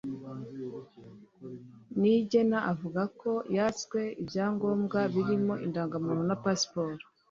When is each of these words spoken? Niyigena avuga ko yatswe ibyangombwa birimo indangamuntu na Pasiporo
Niyigena 1.99 2.57
avuga 2.71 3.01
ko 3.21 3.31
yatswe 3.57 3.99
ibyangombwa 4.21 4.99
birimo 5.13 5.53
indangamuntu 5.65 6.23
na 6.29 6.37
Pasiporo 6.43 7.03